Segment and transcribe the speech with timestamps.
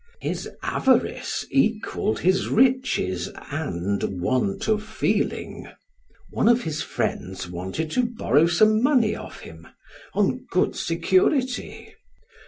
[0.19, 5.67] His avarice equalled his riches and want of feeling.
[6.31, 9.67] One of his friends wanted to borrow some money of him,
[10.15, 11.93] on good security.